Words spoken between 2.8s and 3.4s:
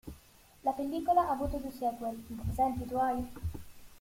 i tuoi?